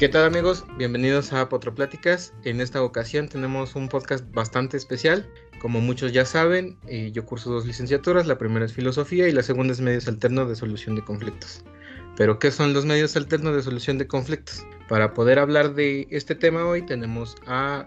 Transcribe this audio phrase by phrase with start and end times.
[0.00, 0.64] ¿Qué tal amigos?
[0.78, 2.32] Bienvenidos a Potropláticas.
[2.44, 5.28] En esta ocasión tenemos un podcast bastante especial.
[5.60, 9.42] Como muchos ya saben, eh, yo curso dos licenciaturas, la primera es filosofía y la
[9.42, 11.62] segunda es medios alternos de solución de conflictos.
[12.16, 14.64] Pero ¿qué son los medios alternos de solución de conflictos?
[14.88, 17.86] Para poder hablar de este tema hoy tenemos a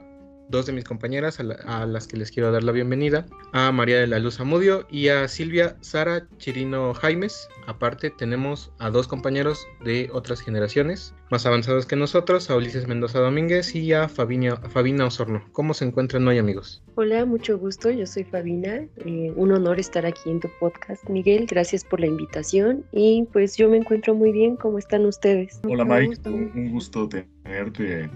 [0.54, 4.05] dos de mis compañeras a, las que les quiero dar la bienvenida, a María de
[4.05, 7.49] la Luz Amudio y a Silvia Sara Chirino Jaimes.
[7.65, 13.20] Aparte tenemos a dos compañeros de otras generaciones más avanzados que nosotros, a Ulises Mendoza
[13.20, 14.59] Domínguez y a Fabina
[15.08, 15.44] Osorno.
[15.53, 16.83] ¿Cómo se encuentran hoy amigos?
[16.94, 18.85] Hola, mucho gusto, yo soy Fabina.
[19.05, 21.47] Eh, un honor estar aquí en tu podcast, Miguel.
[21.47, 24.55] Gracias por la invitación y pues yo me encuentro muy bien.
[24.58, 25.59] ¿Cómo están ustedes?
[25.67, 28.08] Hola Mike, un gusto tenerte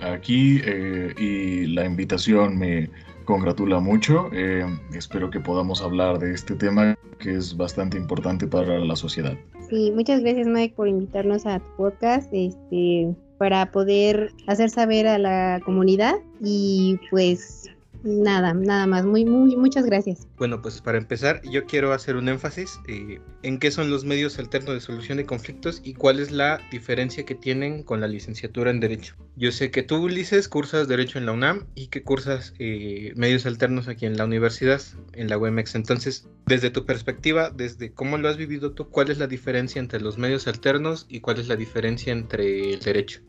[0.00, 2.90] aquí eh, y la invitación me
[3.24, 4.30] congratula mucho.
[4.32, 4.64] Eh,
[4.94, 9.34] espero que podamos hablar de este tema que es bastante importante para la sociedad.
[9.68, 15.18] Sí, muchas gracias Mike por invitarnos a tu podcast este, para poder hacer saber a
[15.18, 17.68] la comunidad y pues
[18.06, 19.04] Nada, nada más.
[19.04, 20.28] Muy, muy, muchas gracias.
[20.38, 24.38] Bueno, pues para empezar, yo quiero hacer un énfasis eh, en qué son los medios
[24.38, 28.70] alternos de solución de conflictos y cuál es la diferencia que tienen con la licenciatura
[28.70, 29.16] en Derecho.
[29.34, 33.44] Yo sé que tú, Ulises, cursas Derecho en la UNAM y que cursas eh, medios
[33.44, 34.80] alternos aquí en la universidad,
[35.12, 35.74] en la UMX.
[35.74, 40.00] Entonces, desde tu perspectiva, desde cómo lo has vivido tú, ¿cuál es la diferencia entre
[40.00, 43.20] los medios alternos y cuál es la diferencia entre el derecho?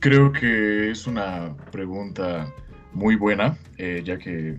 [0.00, 2.52] Creo que es una pregunta
[2.94, 4.58] muy buena, eh, ya que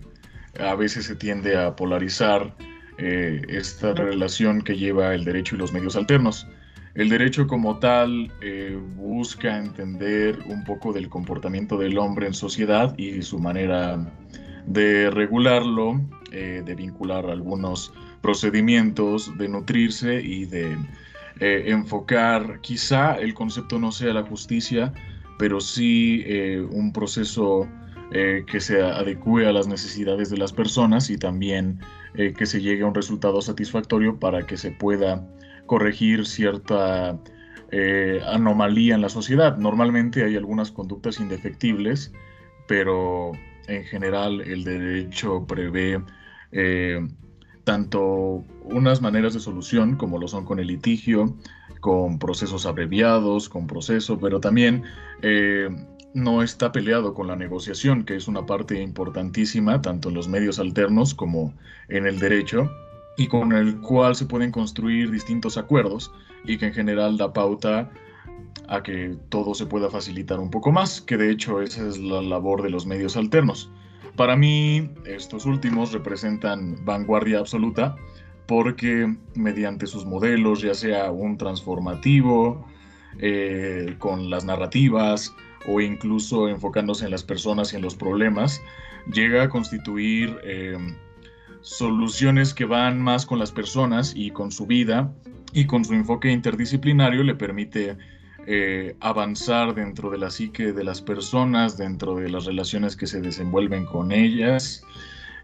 [0.59, 2.53] a veces se tiende a polarizar
[2.97, 6.47] eh, esta relación que lleva el derecho y los medios alternos.
[6.95, 12.95] El derecho como tal eh, busca entender un poco del comportamiento del hombre en sociedad
[12.97, 14.13] y su manera
[14.67, 15.99] de regularlo,
[16.31, 20.75] de vincular algunos procedimientos, de nutrirse y de
[21.39, 24.91] enfocar, quizá el concepto no sea la justicia,
[25.37, 26.23] pero sí
[26.71, 27.67] un proceso
[28.15, 31.79] eh, que se adecue a las necesidades de las personas y también
[32.13, 35.27] eh, que se llegue a un resultado satisfactorio para que se pueda
[35.65, 37.17] corregir cierta
[37.71, 39.57] eh, anomalía en la sociedad.
[39.57, 42.13] Normalmente hay algunas conductas indefectibles,
[42.67, 43.31] pero
[43.67, 45.99] en general el derecho prevé
[47.63, 51.35] tanto unas maneras de solución como lo son con el litigio,
[51.79, 54.83] con procesos abreviados, con proceso, pero también
[56.13, 60.59] no está peleado con la negociación, que es una parte importantísima tanto en los medios
[60.59, 61.53] alternos como
[61.89, 62.69] en el derecho,
[63.17, 66.11] y con el cual se pueden construir distintos acuerdos
[66.45, 67.91] y que en general da pauta
[68.67, 72.21] a que todo se pueda facilitar un poco más, que de hecho esa es la
[72.21, 73.69] labor de los medios alternos.
[74.15, 77.95] Para mí, estos últimos representan vanguardia absoluta
[78.47, 82.65] porque mediante sus modelos, ya sea un transformativo,
[83.19, 85.35] eh, con las narrativas,
[85.67, 88.61] o incluso enfocándose en las personas y en los problemas,
[89.11, 90.77] llega a constituir eh,
[91.61, 95.13] soluciones que van más con las personas y con su vida
[95.53, 97.97] y con su enfoque interdisciplinario le permite
[98.45, 103.21] eh, avanzar dentro de la psique de las personas, dentro de las relaciones que se
[103.21, 104.83] desenvuelven con ellas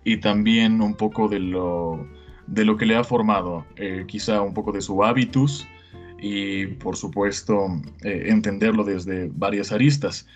[0.04, 2.06] y también un poco de lo,
[2.48, 5.66] de lo que le ha formado, eh, quizá un poco de su hábitus
[6.22, 7.68] y por supuesto
[8.04, 10.28] eh, entenderlo desde varias aristas.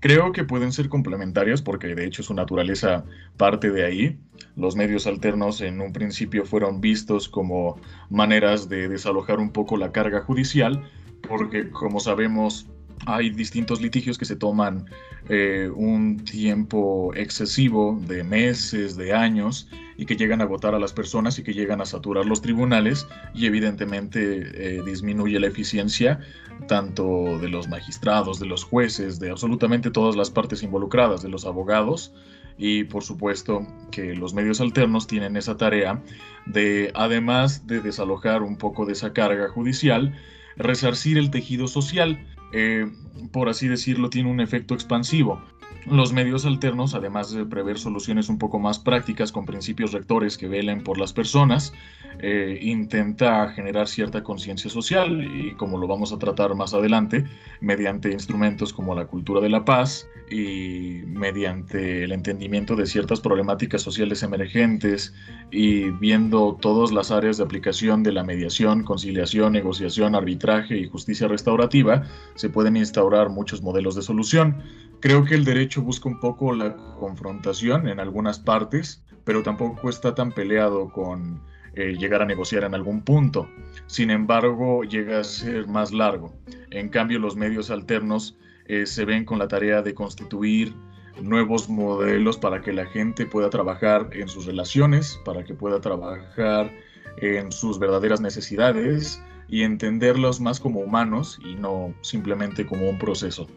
[0.00, 3.04] Creo que pueden ser complementarias porque de hecho su naturaleza
[3.36, 4.18] parte de ahí.
[4.56, 7.80] Los medios alternos en un principio fueron vistos como
[8.10, 10.88] maneras de desalojar un poco la carga judicial
[11.28, 12.68] porque como sabemos
[13.06, 14.86] hay distintos litigios que se toman
[15.28, 20.94] eh, un tiempo excesivo de meses, de años, y que llegan a agotar a las
[20.94, 26.20] personas y que llegan a saturar los tribunales y evidentemente eh, disminuye la eficiencia
[26.68, 31.44] tanto de los magistrados, de los jueces, de absolutamente todas las partes involucradas, de los
[31.44, 32.14] abogados
[32.56, 36.02] y por supuesto que los medios alternos tienen esa tarea
[36.46, 40.14] de, además de desalojar un poco de esa carga judicial,
[40.56, 42.90] resarcir el tejido social eh,
[43.32, 45.40] por así decirlo, tiene un efecto expansivo.
[45.86, 50.48] Los medios alternos, además de prever soluciones un poco más prácticas con principios rectores que
[50.48, 51.72] velen por las personas,
[52.20, 57.24] eh, intenta generar cierta conciencia social y como lo vamos a tratar más adelante,
[57.60, 63.82] mediante instrumentos como la cultura de la paz y mediante el entendimiento de ciertas problemáticas
[63.82, 65.14] sociales emergentes
[65.50, 71.28] y viendo todas las áreas de aplicación de la mediación, conciliación, negociación, arbitraje y justicia
[71.28, 72.02] restaurativa,
[72.34, 74.62] se pueden instaurar muchos modelos de solución.
[75.00, 80.12] Creo que el derecho busca un poco la confrontación en algunas partes, pero tampoco está
[80.14, 81.40] tan peleado con
[81.74, 83.48] eh, llegar a negociar en algún punto.
[83.86, 86.34] Sin embargo, llega a ser más largo.
[86.70, 88.36] En cambio, los medios alternos
[88.66, 90.74] eh, se ven con la tarea de constituir
[91.22, 96.72] nuevos modelos para que la gente pueda trabajar en sus relaciones, para que pueda trabajar
[97.18, 103.48] en sus verdaderas necesidades y entenderlos más como humanos y no simplemente como un proceso.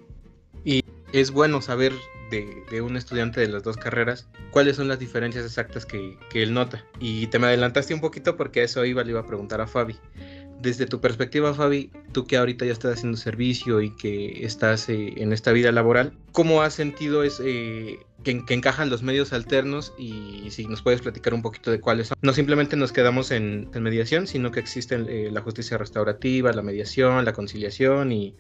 [1.14, 1.94] Es bueno saber
[2.30, 6.86] de, un estudiante de las dos carreras cuáles son las diferencias exactas que, él nota.
[7.00, 9.98] Y te me adelantaste un poquito porque eso iba, le iba a preguntar a Fabi
[10.62, 15.14] desde tu perspectiva, Fabi, tú que ahorita ya estás haciendo servicio y que estás eh,
[15.18, 19.94] en esta vida laboral, ¿cómo has sentido es, eh, que, encajan los medios alternos?
[19.98, 22.18] Y si nos puedes platicar un poquito de cuáles son.
[22.22, 27.26] No simplemente nos quedamos en, mediación, sino que existen eh, la justicia restaurativa, la mediación,
[27.26, 28.36] la conciliación y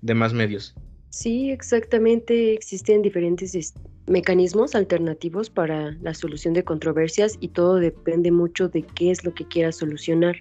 [0.00, 0.74] demás medios.
[1.16, 2.52] Sí, exactamente.
[2.52, 3.72] Existen diferentes
[4.06, 9.32] mecanismos alternativos para la solución de controversias y todo depende mucho de qué es lo
[9.32, 10.36] que quieras solucionar.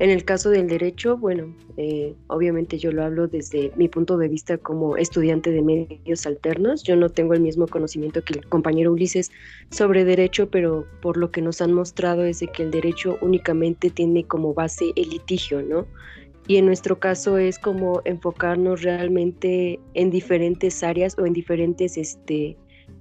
[0.00, 4.26] En el caso del derecho, bueno, eh, obviamente yo lo hablo desde mi punto de
[4.26, 6.82] vista como estudiante de medios alternos.
[6.82, 9.30] Yo no tengo el mismo conocimiento que el compañero Ulises
[9.70, 13.90] sobre derecho, pero por lo que nos han mostrado es de que el derecho únicamente
[13.90, 15.86] tiene como base el litigio, ¿no?
[16.50, 22.56] Y en nuestro caso es como enfocarnos realmente en diferentes áreas o en diferentes este,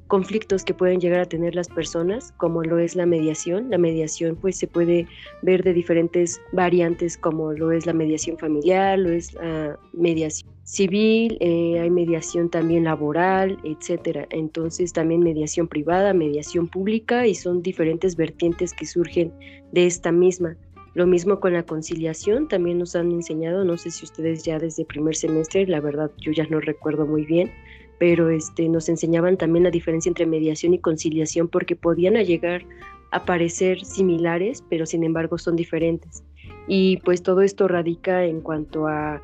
[0.05, 3.71] conflictos que pueden llegar a tener las personas, como lo es la mediación.
[3.71, 5.07] La mediación pues se puede
[5.41, 11.35] ver de diferentes variantes, como lo es la mediación familiar, lo es la mediación civil,
[11.39, 14.27] eh, hay mediación también laboral, etcétera.
[14.29, 19.33] Entonces también mediación privada, mediación pública y son diferentes vertientes que surgen
[19.71, 20.55] de esta misma.
[20.93, 24.85] Lo mismo con la conciliación, también nos han enseñado, no sé si ustedes ya desde
[24.85, 27.51] primer semestre, la verdad yo ya no recuerdo muy bien,
[27.99, 32.63] pero este, nos enseñaban también la diferencia entre mediación y conciliación porque podían llegar
[33.11, 36.23] a parecer similares, pero sin embargo son diferentes.
[36.67, 39.21] Y pues todo esto radica en cuanto a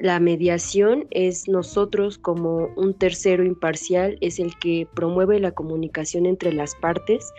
[0.00, 6.52] la mediación es nosotros como un tercero imparcial, es el que promueve la comunicación entre
[6.52, 7.32] las partes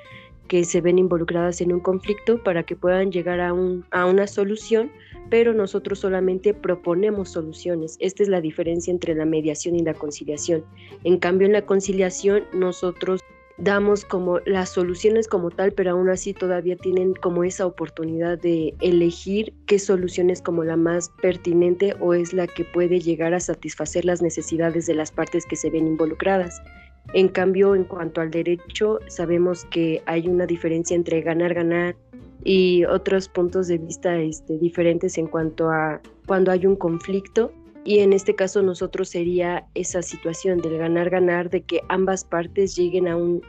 [0.47, 4.27] que se ven involucradas en un conflicto para que puedan llegar a, un, a una
[4.27, 4.91] solución
[5.29, 7.97] pero nosotros solamente proponemos soluciones.
[7.99, 10.63] Esta es la diferencia entre la mediación y la conciliación.
[11.03, 13.21] En cambio, en la conciliación nosotros
[13.57, 18.73] damos como las soluciones como tal, pero aún así todavía tienen como esa oportunidad de
[18.81, 23.39] elegir qué solución es como la más pertinente o es la que puede llegar a
[23.39, 26.61] satisfacer las necesidades de las partes que se ven involucradas.
[27.15, 31.95] En cambio, en cuanto al derecho, sabemos que hay una diferencia entre ganar, ganar
[32.43, 37.53] y otros puntos de vista este, diferentes en cuanto a cuando hay un conflicto.
[37.85, 43.07] Y en este caso nosotros sería esa situación del ganar-ganar, de que ambas partes lleguen
[43.07, 43.41] a un,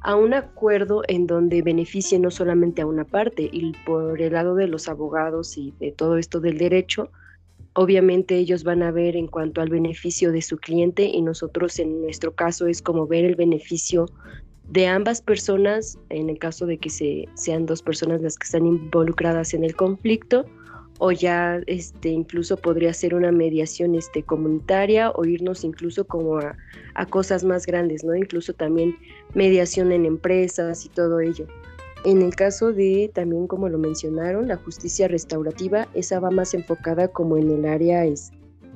[0.00, 3.48] a un acuerdo en donde beneficie no solamente a una parte.
[3.52, 7.12] Y por el lado de los abogados y de todo esto del derecho,
[7.74, 12.02] obviamente ellos van a ver en cuanto al beneficio de su cliente y nosotros en
[12.02, 14.06] nuestro caso es como ver el beneficio
[14.68, 18.66] de ambas personas, en el caso de que se, sean dos personas las que están
[18.66, 20.44] involucradas en el conflicto,
[20.98, 26.56] o ya este, incluso podría ser una mediación este, comunitaria o irnos incluso como a,
[26.94, 28.14] a, cosas más grandes, ¿no?
[28.16, 28.96] Incluso también
[29.32, 31.46] mediación en empresas y todo ello.
[32.04, 37.08] En el caso de, también como lo mencionaron, la justicia restaurativa, esa va más enfocada
[37.08, 38.30] como en el área, es,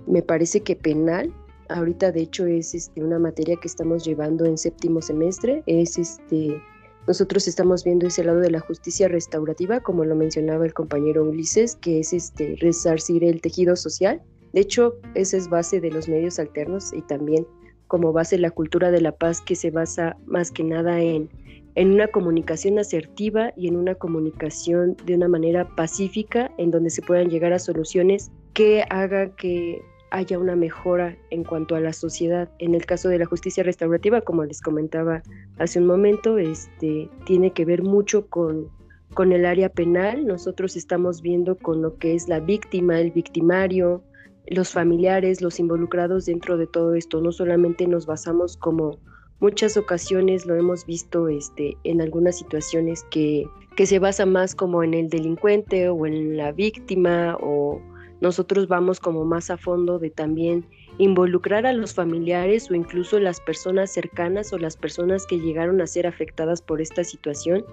[0.07, 1.33] me parece que penal,
[1.69, 6.61] ahorita de hecho es este, una materia que estamos llevando en séptimo semestre, es este,
[7.07, 11.77] nosotros estamos viendo ese lado de la justicia restaurativa, como lo mencionaba el compañero Ulises,
[11.77, 14.21] que es este, resarcir el tejido social.
[14.53, 17.47] De hecho, esa es base de los medios alternos y también
[17.89, 21.29] como base la cultura de la paz que se basa más que nada en,
[21.75, 27.03] en una comunicación asertiva y en una comunicación de una manera pacífica en donde se
[27.03, 32.51] puedan llegar a soluciones que hagan que haya una mejora en cuanto a la sociedad.
[32.59, 35.23] En el caso de la justicia restaurativa, como les comentaba
[35.59, 38.69] hace un momento, este, tiene que ver mucho con,
[39.15, 40.27] con el área penal.
[40.27, 44.05] Nosotros estamos viendo con lo que es la víctima, el victimario,
[44.49, 47.23] los familiares, los involucrados dentro de todo esto.
[47.23, 48.99] No solamente nos basamos como
[49.43, 54.85] muchas ocasiones lo hemos visto este, en algunas situaciones que, que se basa más como
[54.85, 57.83] en el delincuente o en la víctima o
[58.21, 60.65] nosotros vamos como más a fondo de también
[60.99, 65.89] involucrar a los familiares o incluso las personas cercanas o las personas que llegaron a
[65.89, 67.65] ser afectadas por esta situación,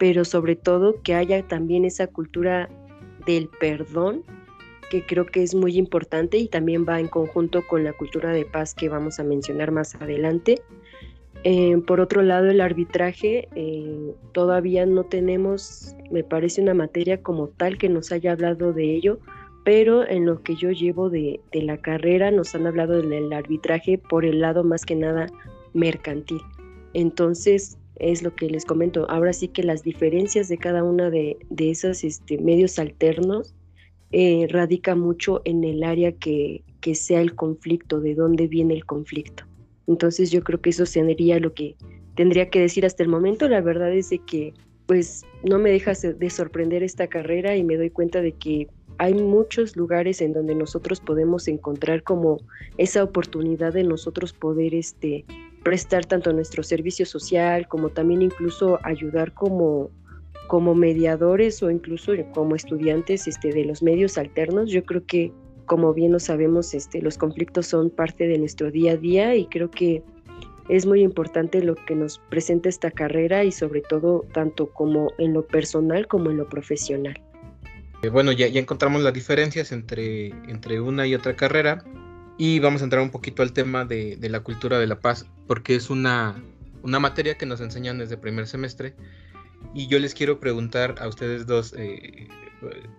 [0.00, 2.68] pero sobre todo que haya también esa cultura
[3.26, 4.24] del perdón
[4.90, 8.44] que creo que es muy importante y también va en conjunto con la cultura de
[8.44, 10.56] paz que vamos a mencionar más adelante.
[11.44, 17.48] Eh, por otro lado, el arbitraje, eh, todavía no tenemos, me parece, una materia como
[17.48, 19.18] tal que nos haya hablado de ello,
[19.64, 24.24] pero en lo que yo llevo de, la carrera nos han hablado del arbitraje por
[24.24, 25.26] el lado más que nada
[25.72, 26.40] mercantil.
[26.94, 29.08] Entonces, es lo que les comento.
[29.10, 33.54] Ahora sí que las diferencias de cada una de, de esos este, medios alternos
[34.12, 36.62] eh, radica mucho en el área que
[36.94, 39.44] sea el conflicto, de dónde viene el conflicto.
[39.92, 41.76] Entonces yo creo que eso sería lo que
[42.14, 43.46] tendría que decir hasta el momento.
[43.46, 44.54] La verdad es de que
[44.86, 48.68] pues no me deja de sorprender esta carrera y me doy cuenta de que
[48.98, 52.38] hay muchos lugares en donde nosotros podemos encontrar como
[52.78, 55.24] esa oportunidad de nosotros poder este
[55.62, 59.90] prestar tanto nuestro servicio social como también incluso ayudar como
[60.48, 64.70] como mediadores o incluso como estudiantes este, de los medios alternos.
[64.70, 65.32] Yo creo que
[65.66, 69.46] como bien lo sabemos, este, los conflictos son parte de nuestro día a día y
[69.46, 70.02] creo que
[70.68, 75.34] es muy importante lo que nos presenta esta carrera y sobre todo tanto como en
[75.34, 77.20] lo personal como en lo profesional.
[78.02, 81.84] Eh, bueno, ya, encontramos las diferencias entre, entre una y otra carrera
[82.38, 85.26] y vamos a entrar un poquito al tema de, de la cultura de la paz
[85.46, 86.42] porque es una,
[86.82, 88.94] una materia que nos enseñan desde primer semestre
[89.74, 92.28] y yo les quiero preguntar a ustedes dos, eh,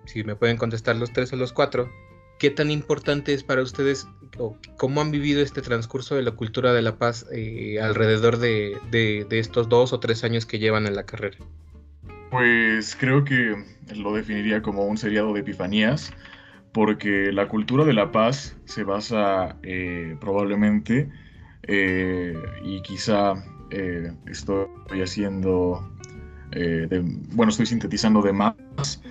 [0.05, 1.89] si me pueden contestar los tres o los cuatro,
[2.39, 6.73] ¿qué tan importante es para ustedes o cómo han vivido este transcurso de la cultura
[6.73, 11.05] de la paz eh, alrededor de, estos dos o tres años que llevan en la
[11.05, 11.37] carrera?
[12.31, 13.55] Pues creo que
[13.95, 16.11] lo definiría como un seriado de epifanías,
[16.71, 21.09] porque la cultura de la paz se basa eh, probablemente,
[21.63, 23.35] eh, y quizá
[24.27, 25.89] estoy haciendo,
[27.31, 29.01] bueno, estoy sintetizando de más,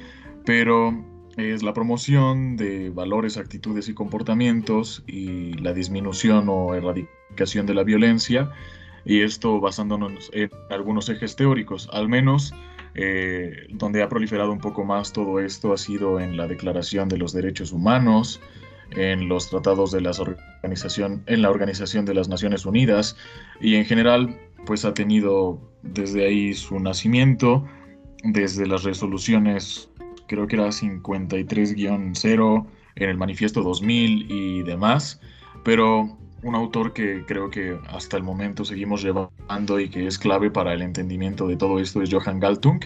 [0.44, 7.74] pero es la promoción de valores, actitudes y comportamientos y la disminución o erradicación de
[7.74, 8.50] la violencia,
[9.04, 12.52] y esto basándonos en algunos ejes teóricos, al menos
[12.94, 17.16] eh, donde ha proliferado un poco más todo esto ha sido en la Declaración de
[17.16, 18.40] los Derechos Humanos,
[18.90, 23.16] en los tratados de la organización, en la Organización de las Naciones Unidas,
[23.60, 27.66] y en general, pues ha tenido desde ahí su nacimiento,
[28.24, 29.88] desde las resoluciones
[30.32, 35.20] creo que era 53-0 en el manifiesto 2000 y demás,
[35.62, 40.50] pero un autor que creo que hasta el momento seguimos llevando y que es clave
[40.50, 42.80] para el entendimiento de todo esto es Johann Galtung,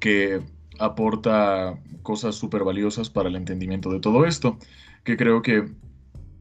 [0.00, 0.40] que
[0.80, 4.58] aporta cosas súper valiosas para el entendimiento de todo esto,
[5.04, 5.68] que creo que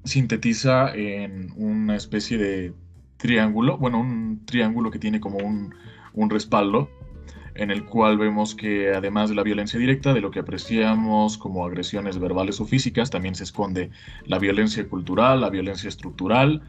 [0.05, 2.74] sintetiza en una especie de
[3.17, 5.75] triángulo, bueno, un triángulo que tiene como un,
[6.13, 6.89] un respaldo,
[7.55, 11.65] en el cual vemos que además de la violencia directa, de lo que apreciamos como
[11.65, 13.89] agresiones verbales o físicas, también se esconde
[14.25, 16.62] la violencia cultural, la violencia estructural,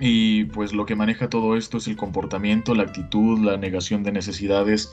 [0.00, 4.12] y pues lo que maneja todo esto es el comportamiento, la actitud, la negación de
[4.12, 4.90] necesidades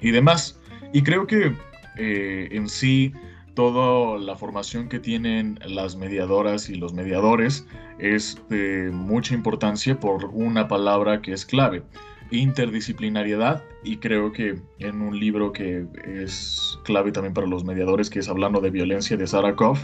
[0.00, 0.60] y demás.
[0.92, 1.54] Y creo que
[1.96, 3.12] eh, en sí
[3.54, 7.66] toda la formación que tienen las mediadoras y los mediadores
[7.98, 11.82] es de mucha importancia por una palabra que es clave,
[12.30, 18.18] interdisciplinariedad y creo que en un libro que es clave también para los mediadores, que
[18.18, 19.78] es Hablando de Violencia de Sarakov,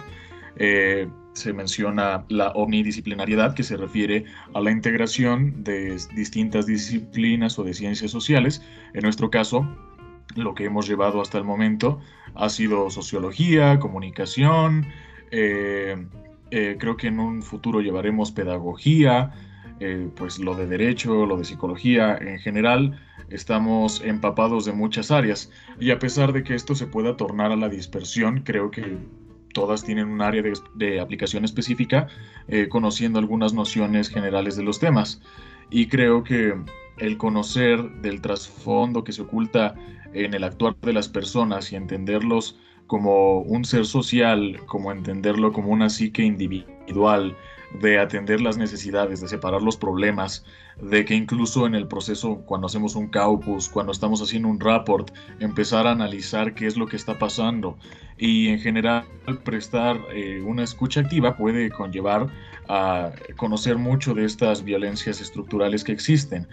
[0.57, 4.25] eh, se menciona la omnidisciplinariedad, que se refiere
[4.55, 8.63] a la integración de distintas disciplinas o de ciencias sociales.
[8.93, 9.67] En nuestro caso,
[10.37, 12.01] lo que hemos llevado hasta el momento
[12.35, 14.87] ha sido sociología, comunicación,
[15.33, 16.07] eh,
[16.51, 19.33] eh, creo que en un futuro llevaremos pedagogía,
[19.81, 23.01] eh, pues lo de derecho, lo de psicología en general,
[23.31, 25.51] estamos empapados de muchas áreas
[25.81, 28.99] y a pesar de que esto se pueda tornar a la dispersión, creo que
[29.55, 30.43] todas tienen un área
[30.75, 32.09] de, aplicación específica,
[32.49, 35.23] eh, conociendo algunas nociones generales de los temas.
[35.71, 36.55] Y creo que
[36.99, 39.75] el conocer del trasfondo que se oculta
[40.13, 45.71] en el actuar de las personas y entenderlos como un ser social, como entenderlo como
[45.71, 47.37] una psique individual,
[47.81, 50.45] de atender las necesidades, de separar los problemas,
[50.81, 55.11] de que incluso en el proceso, cuando hacemos un caupus, cuando estamos haciendo un report,
[55.41, 57.77] empezar a analizar qué es lo que está pasando
[58.17, 59.05] y en general
[59.45, 62.29] prestar eh, una escucha activa puede conllevar
[62.69, 66.47] a conocer mucho de estas violencias estructurales que existen.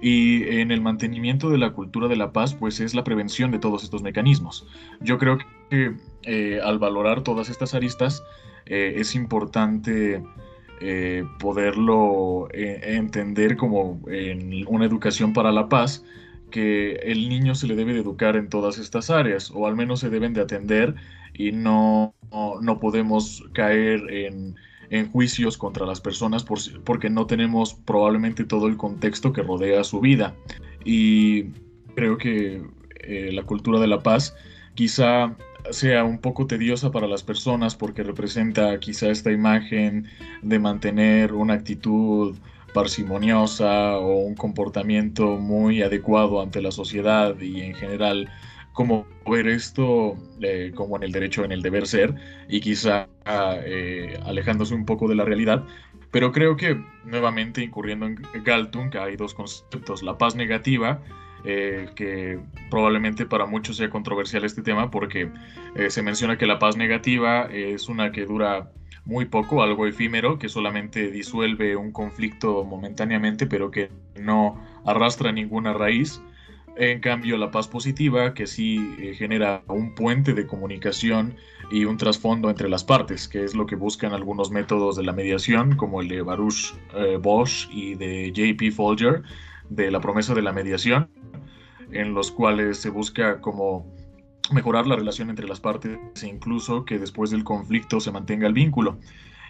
[0.00, 3.58] Y en el mantenimiento de la cultura de la paz, pues es la prevención de
[3.58, 4.64] todos estos mecanismos.
[5.00, 8.22] Yo creo que eh, al valorar todas estas aristas,
[8.68, 10.22] eh, es importante
[10.80, 14.00] eh, poderlo eh, entender como
[14.68, 16.04] una educación para la paz,
[16.50, 20.00] que el niño se le debe de educar en todas estas áreas, o al menos
[20.00, 20.94] se deben de atender
[21.34, 22.14] y no,
[22.62, 24.56] no, podemos caer en,
[24.90, 26.44] en juicios contra las personas
[26.84, 30.34] porque no tenemos probablemente todo el contexto que rodea su vida.
[30.84, 31.50] Y
[31.94, 32.62] creo que
[33.00, 34.36] eh, la cultura de la paz
[34.74, 35.34] quizá
[35.70, 40.06] sea un poco tediosa para las personas porque representa quizá esta imagen
[40.42, 42.36] de mantener una actitud
[42.74, 48.28] parsimoniosa o un comportamiento muy adecuado ante la sociedad y en general
[48.72, 52.14] como ver esto eh, como en el derecho, en el deber ser
[52.48, 55.64] y quizá eh, alejándose un poco de la realidad.
[56.10, 61.02] Pero creo que nuevamente incurriendo en Galtung hay dos conceptos, la paz negativa,
[61.44, 62.40] eh, que
[62.70, 65.30] probablemente para muchos sea controversial este tema porque
[65.88, 68.70] se menciona que la paz negativa es una que dura
[69.08, 73.90] muy poco, algo efímero, que solamente disuelve un conflicto momentáneamente, pero que
[74.20, 76.20] no arrastra ninguna raíz.
[76.76, 81.36] En cambio, la paz positiva, que sí eh, genera un puente de comunicación
[81.72, 85.12] y un trasfondo entre las partes, que es lo que buscan algunos métodos de la
[85.14, 89.22] mediación, como el de Baruch eh, Bosch y de JP Folger,
[89.70, 91.10] de la promesa de la mediación,
[91.92, 93.86] en los cuales se busca como
[94.52, 98.54] mejorar la relación entre las partes e incluso que después del conflicto se mantenga el
[98.54, 98.98] vínculo.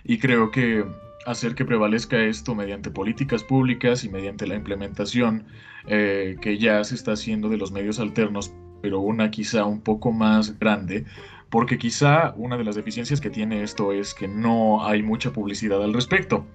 [0.05, 0.85] Y creo que
[1.27, 5.47] hacer que prevalezca esto mediante políticas públicas y mediante la implementación
[5.87, 10.13] eh, que ya se está haciendo de los medios alternos, pero una quizá un poco
[10.13, 11.05] más grande,
[11.51, 15.83] porque quizá una de las deficiencias que tiene esto es que no hay mucha publicidad
[15.83, 16.47] al respecto.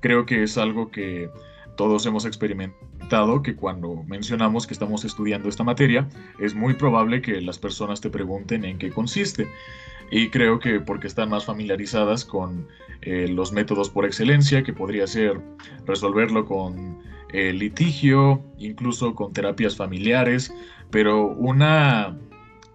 [0.00, 1.30] Creo que es algo que
[1.76, 2.86] todos hemos experimentado
[3.42, 6.08] que cuando mencionamos que estamos estudiando esta materia,
[6.40, 9.48] es muy probable que las personas te pregunten en qué consiste.
[10.10, 12.66] Y creo que porque están más familiarizadas con
[13.02, 15.40] eh, los métodos por excelencia, que podría ser
[15.86, 16.98] resolverlo con
[17.32, 20.52] eh, litigio, incluso con terapias familiares,
[20.90, 22.16] pero una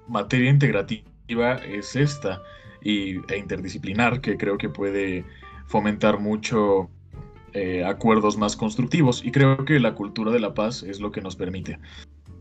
[0.08, 2.42] materia integrativa es esta
[2.82, 5.26] y, e interdisciplinar que creo que puede
[5.68, 6.90] fomentar mucho
[7.54, 9.24] eh, acuerdos más constructivos.
[9.26, 11.80] Y creo que la cultura de la paz es lo que nos permite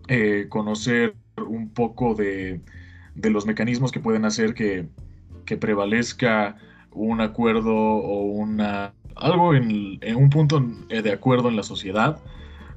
[0.09, 2.61] eh, conocer un poco de,
[3.14, 4.88] los mecanismos que pueden hacer que,
[5.59, 6.57] prevalezca
[6.93, 12.20] un acuerdo o una algo en, un punto de acuerdo en la sociedad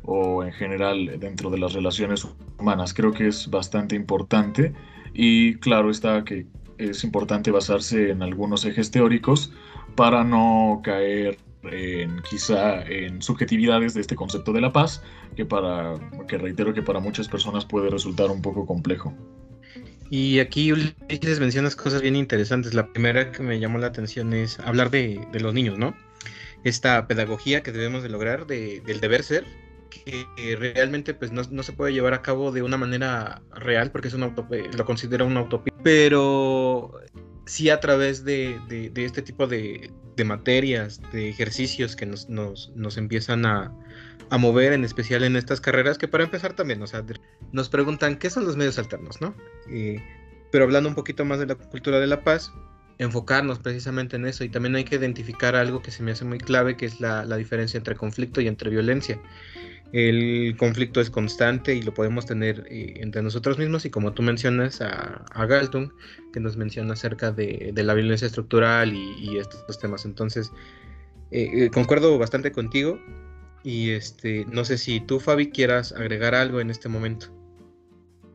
[0.01, 2.95] o en general dentro de las relaciones humanas.
[2.95, 4.73] Creo que es bastante importante
[5.13, 6.47] y claro está que
[6.79, 9.53] es importante basarse en algunos ejes teóricos
[9.95, 11.37] para no caer
[11.71, 15.01] en, quizá en subjetividades de este concepto de la paz,
[15.35, 15.95] que, para,
[16.27, 19.13] que reitero que para muchas personas puede resultar un poco complejo.
[20.09, 22.73] Y aquí Ulises mencionas cosas bien interesantes.
[22.73, 25.95] La primera que me llamó la atención es hablar de, de los niños, ¿no?
[26.63, 29.45] Esta pedagogía que debemos de lograr de, del deber ser,
[29.89, 34.07] que realmente pues no, no, se puede llevar a cabo de una manera real porque
[34.07, 34.33] es una
[34.75, 36.99] lo considero una utopía, pero
[37.45, 38.59] sí a través de,
[38.95, 39.91] este tipo de,
[40.23, 43.71] materias, de ejercicios que nos, nos, empiezan a,
[44.37, 47.03] mover, en especial en estas carreras, que para empezar también, o sea,
[47.51, 49.35] nos preguntan qué son los medios alternos, ¿no?
[50.51, 52.51] pero hablando un poquito más de la cultura de la paz,
[52.99, 56.37] enfocarnos precisamente en eso y también hay que identificar algo que se me hace muy
[56.37, 59.19] clave, que es la, la diferencia entre conflicto y entre violencia.
[59.93, 64.23] El conflicto es constante y lo podemos tener eh, entre nosotros mismos y como tú
[64.23, 65.91] mencionas a, a Galtung,
[66.33, 70.05] que nos menciona acerca de, la violencia estructural y, estos temas.
[70.05, 70.51] Entonces,
[71.29, 72.99] eh, eh, concuerdo bastante contigo
[73.63, 77.27] y este, no sé si tú, Fabi, quieras agregar algo en este momento.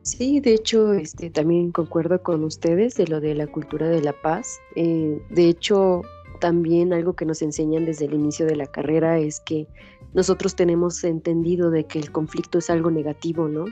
[0.03, 4.13] Sí, de hecho, este, también concuerdo con ustedes de lo de la cultura de la
[4.13, 4.61] paz.
[4.77, 6.03] de hecho,
[6.39, 9.67] también algo que nos enseñan desde el inicio de la carrera es que
[10.15, 13.67] nosotros tenemos entendido de que el conflicto es algo negativo, ¿no?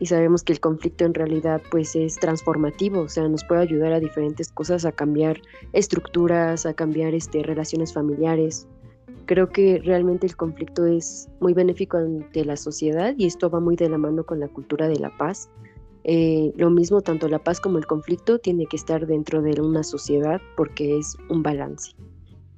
[0.00, 3.92] Y sabemos que el conflicto en realidad pues es transformativo, o sea, nos puede ayudar
[3.92, 5.40] a diferentes cosas, a cambiar
[5.72, 8.66] estructuras, a cambiar este, relaciones familiares.
[9.26, 13.76] Creo que realmente el conflicto es muy benéfico ante la sociedad y esto va muy
[13.76, 15.48] de la mano con la cultura de la paz.
[16.04, 19.82] Eh, lo mismo, tanto la paz como el conflicto tiene que estar dentro de una
[19.82, 21.92] sociedad porque es un balance.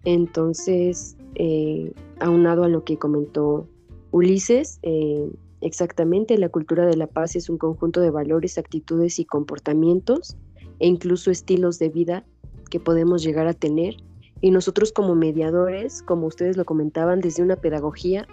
[0.04, 3.66] Entonces, eh, aunado a lo que comentó
[4.11, 5.28] Ulises, eh,
[5.61, 10.37] exactamente la cultura de la paz es un conjunto de valores, actitudes y comportamientos
[10.78, 12.24] e incluso estilos de vida
[12.70, 13.96] que podemos llegar a tener.
[14.40, 18.26] Y nosotros como mediadores, como ustedes lo comentaban, desde una pedagogía,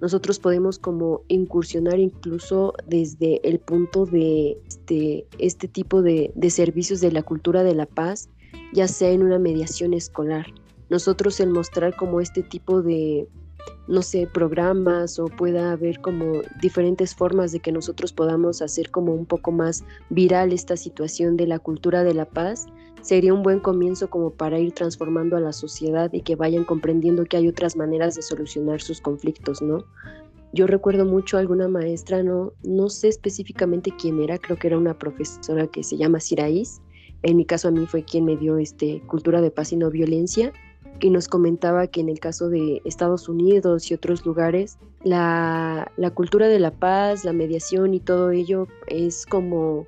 [0.00, 7.00] nosotros podemos como incursionar incluso desde el punto de este, este tipo de, de servicios
[7.00, 8.28] de la cultura de la paz,
[8.72, 10.46] ya sea en una mediación escolar.
[10.90, 13.26] Nosotros el mostrar como este tipo de,
[13.88, 19.14] no sé, programas o pueda haber como diferentes formas de que nosotros podamos hacer como
[19.14, 22.66] un poco más viral esta situación de la cultura de la paz,
[23.00, 27.24] sería un buen comienzo como para ir transformando a la sociedad y que vayan comprendiendo
[27.24, 29.84] que hay otras maneras de solucionar sus conflictos, ¿no?
[30.52, 34.78] Yo recuerdo mucho a alguna maestra, no, no sé específicamente quién era, creo que era
[34.78, 36.80] una profesora que se llama Siraís.
[37.22, 39.90] En mi caso a mí fue quien me dio este cultura de paz y no
[39.90, 40.52] violencia
[41.00, 46.10] y nos comentaba que en el caso de Estados Unidos y otros lugares, la, la
[46.10, 49.86] cultura de la paz, la mediación y todo ello es como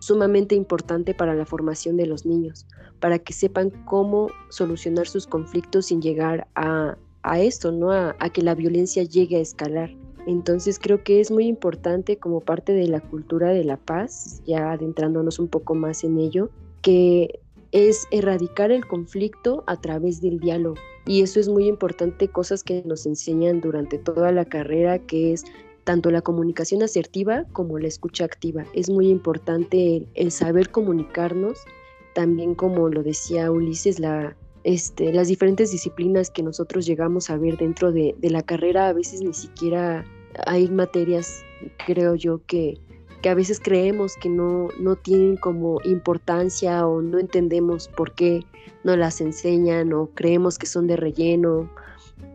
[0.00, 2.66] sumamente importante para la formación de los niños,
[3.00, 7.92] para que sepan cómo solucionar sus conflictos sin llegar a, a esto, ¿no?
[7.92, 9.90] A, a, que la violencia llegue a escalar.
[10.26, 14.72] Entonces creo que es muy importante como parte de la cultura de la paz, ya
[14.72, 16.50] adentrándonos un poco más en ello,
[16.82, 17.40] que
[17.72, 20.76] es erradicar el conflicto a través del diálogo.
[21.06, 25.44] Y eso es muy importante, cosas que nos enseñan durante toda la carrera, que es
[25.84, 28.64] tanto la comunicación asertiva como la escucha activa.
[28.74, 31.58] Es muy importante el, saber comunicarnos,
[32.14, 34.00] también como lo decía Ulises,
[34.62, 38.92] este, las diferentes disciplinas que nosotros llegamos a ver dentro de, de la carrera, a
[38.92, 40.04] veces ni siquiera
[40.46, 41.42] hay materias,
[41.86, 42.78] creo yo, que,
[43.22, 48.44] que a veces creemos que no, no tienen como importancia o no entendemos por qué
[48.84, 51.70] no las enseñan o creemos que son de relleno,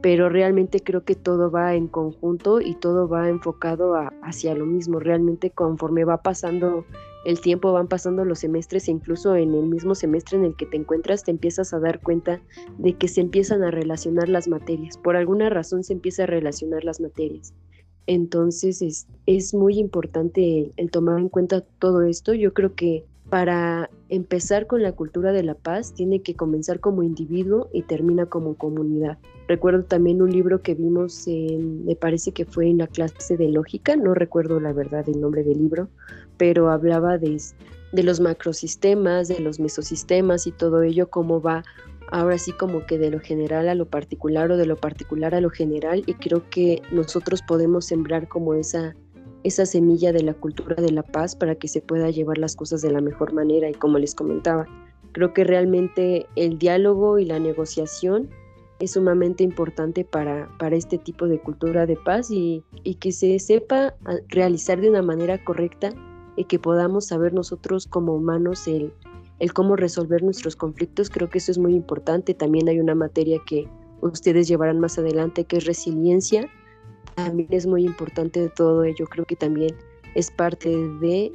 [0.02, 5.00] pero realmente creo que todo va en conjunto y todo va enfocado hacia lo mismo.
[5.00, 6.86] Realmente conforme va pasando
[7.26, 10.68] el tiempo, van pasando los semestres e incluso en el mismo semestre en el que
[10.68, 12.40] te encuentras te empiezas a dar cuenta
[12.78, 14.98] de que se empiezan a relacionar las materias.
[14.98, 17.54] Por alguna razón se empieza a relacionar las materias.
[18.08, 22.34] Entonces es, es muy importante el, tomar en cuenta todo esto.
[22.34, 27.02] Yo creo que para empezar con la cultura de la paz tiene que comenzar como
[27.02, 29.18] individuo y termina como comunidad.
[29.48, 33.96] Recuerdo también un libro que vimos, me parece que fue en la clase de lógica,
[33.96, 35.90] no recuerdo la verdad el nombre del libro,
[36.38, 37.42] pero hablaba de,
[37.92, 41.64] de los macrosistemas, de los mesosistemas y todo ello, cómo va
[42.12, 45.42] ahora sí como que de lo general a lo particular o de lo particular a
[45.42, 48.96] lo general y creo que nosotros podemos sembrar como esa
[49.46, 52.82] esa semilla de la cultura de la paz para que se pueda llevar las cosas
[52.82, 53.70] de la mejor manera.
[53.70, 54.66] Y como les comentaba,
[55.12, 58.28] creo que realmente el diálogo y la negociación
[58.80, 63.38] es sumamente importante para, para este tipo de cultura de paz y, y que se
[63.38, 63.94] sepa
[64.30, 65.92] realizar de una manera correcta
[66.36, 68.94] y que podamos saber nosotros como humanos el,
[69.40, 72.34] el cómo resolver nuestros conflictos, creo que eso es muy importante.
[72.34, 73.68] También hay una materia que
[74.02, 76.50] ustedes llevarán más adelante que es resiliencia.
[77.16, 79.06] También es muy importante de todo ello.
[79.08, 79.76] Creo que también
[80.16, 81.32] es parte de,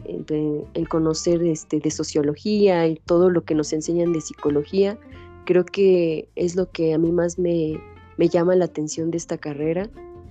[0.74, 4.98] el conocer este, de sociología y todo lo que nos enseñan de psicología.
[5.44, 7.80] Creo que es lo que a mí más me,
[8.16, 9.90] me llama la atención de esta carrera.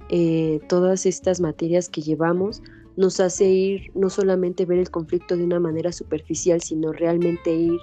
[0.10, 2.64] Eh, todas estas materias que llevamos
[3.00, 7.80] nos hace ir no solamente ver el conflicto de una manera superficial, sino realmente ir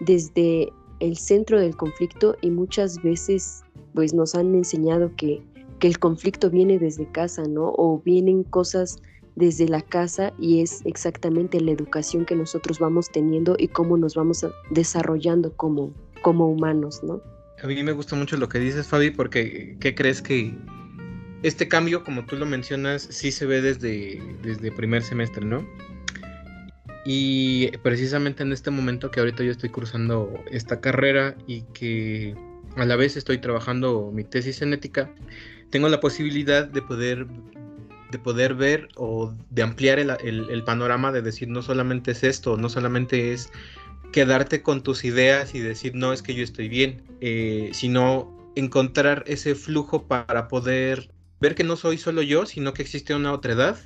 [0.00, 5.42] desde el centro del conflicto y muchas veces pues nos han enseñado que,
[5.80, 7.72] que el conflicto viene desde casa, ¿no?
[7.76, 9.02] O vienen cosas
[9.34, 14.14] desde la casa y es exactamente la educación que nosotros vamos teniendo y cómo nos
[14.14, 17.20] vamos desarrollando como, como humanos, ¿no?
[17.60, 20.54] A mí me gusta mucho lo que dices, Fabi, porque ¿qué crees que
[21.42, 25.66] este cambio, como tú lo mencionas, sí se ve desde, desde primer semestre, ¿no?
[27.04, 32.36] Y precisamente en este momento que ahorita yo estoy cursando esta carrera y que
[32.76, 35.10] a la vez estoy trabajando mi tesis en ética,
[35.70, 37.26] tengo la posibilidad de poder,
[38.10, 42.68] de poder ver o de ampliar el, panorama de decir no solamente es esto, no
[42.68, 43.50] solamente es
[44.12, 49.24] quedarte con tus ideas y decir no es que yo estoy bien, eh, sino encontrar
[49.26, 51.10] ese flujo para poder
[51.42, 53.76] ver que no soy solo yo, sino que existe una otra edad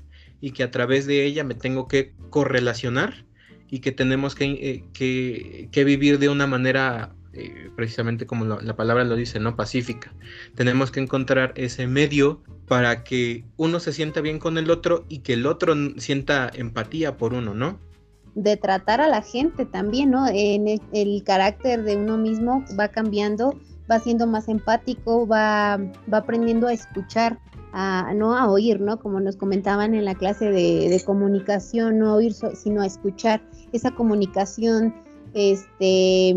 [0.42, 3.25] y que a través de ella me tengo que correlacionar
[3.69, 9.16] y que tenemos que, eh, vivir de una manera, eh, precisamente como la, palabra lo
[9.16, 9.57] dice, ¿no?
[9.57, 10.14] Pacífica.
[10.55, 15.21] Tenemos que encontrar ese medio para que uno se sienta bien con el otro y
[15.21, 17.81] que el otro sienta empatía por uno, ¿no?
[18.35, 20.27] De tratar a la gente también, ¿no?
[20.29, 23.59] En el carácter de uno mismo va cambiando
[23.90, 25.79] va siendo más empático, va,
[26.12, 27.38] va aprendiendo a escuchar,
[27.72, 28.99] a, no a oír, ¿no?
[28.99, 34.94] Como nos comentaban en la clase de, comunicación, no oír, sino a escuchar esa comunicación
[35.35, 36.37] este,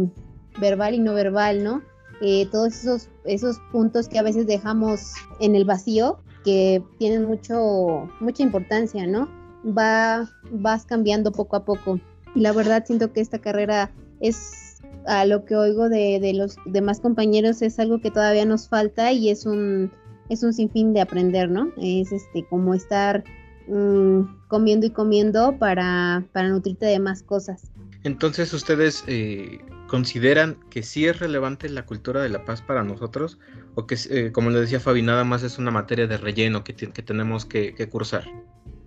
[0.59, 1.81] verbal y no verbal, ¿no?
[2.21, 8.09] Eh, todos esos, esos puntos que a veces dejamos en el vacío, que tienen mucho,
[8.19, 9.29] mucha importancia, ¿no?
[9.65, 11.99] Va, vas cambiando poco a poco.
[12.35, 14.68] Y la verdad siento que esta carrera es
[15.09, 19.29] a lo que oigo de, los demás compañeros es algo que todavía nos falta y
[19.29, 19.91] es un,
[20.29, 21.71] es un sinfín de aprender, ¿no?
[21.81, 23.23] Es este como estar
[23.67, 27.71] mm, comiendo y comiendo para, para nutrirte de más cosas.
[28.03, 33.39] Entonces, ¿ustedes eh, consideran que sí es relevante la cultura de la paz para nosotros?
[33.73, 36.75] ¿O que, eh, como le decía Fabi, nada más es una materia de relleno que,
[36.75, 38.25] que tenemos que, que cursar?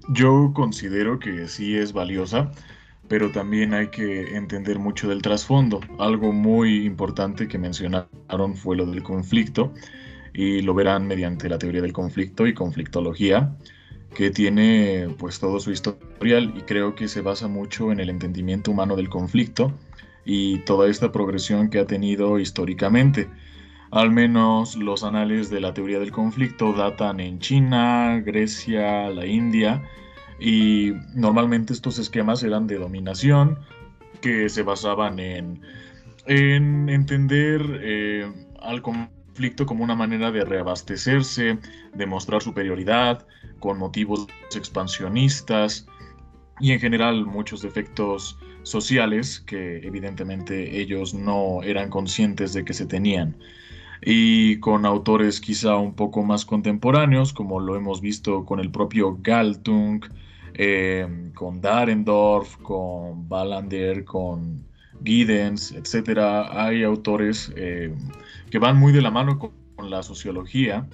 [0.08, 2.52] Yo considero que sí es valiosa,
[3.12, 5.80] pero también hay que entender mucho del trasfondo.
[5.98, 9.74] Algo muy importante que mencionaron fue lo del conflicto,
[10.32, 13.54] y lo verán mediante la teoría del conflicto y conflictología
[14.14, 18.70] que tiene pues todo su historial y creo que se basa mucho en el entendimiento
[18.70, 19.74] humano del conflicto
[20.24, 23.28] y toda esta progresión que ha tenido históricamente.
[23.90, 29.82] Al menos los anales de la teoría del conflicto datan en China, Grecia, la India
[30.44, 33.60] y normalmente estos esquemas eran de dominación
[34.20, 35.62] que se basaban en,
[36.26, 41.58] en entender eh, al conflicto como una manera de reabastecerse,
[41.94, 43.24] de mostrar superioridad,
[43.60, 45.86] con motivos expansionistas
[46.58, 52.86] y en general muchos defectos sociales que evidentemente ellos no eran conscientes de que se
[52.86, 53.36] tenían.
[54.04, 59.18] Y con autores quizá un poco más contemporáneos, como lo hemos visto con el propio
[59.22, 60.02] Galtung,
[60.54, 64.64] eh, con Darendorf, con Ballander, con
[65.04, 66.18] Giddens, etc.
[66.50, 67.94] Hay autores eh,
[68.50, 69.52] que van muy de la mano con,
[69.88, 70.86] la sociología,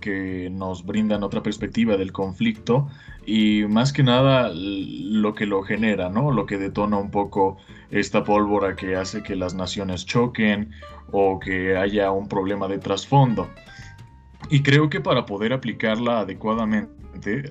[0.00, 2.86] que nos brindan otra perspectiva del conflicto
[3.24, 6.30] y más que nada lo que lo genera, ¿no?
[6.30, 7.56] Lo que detona un poco
[7.90, 10.70] esta pólvora que hace que las naciones choquen
[11.10, 13.48] o que haya un problema de trasfondo.
[14.48, 16.95] Y creo que para poder aplicarla adecuadamente